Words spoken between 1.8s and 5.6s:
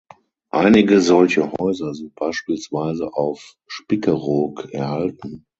sind beispielsweise auf Spiekeroog erhalten.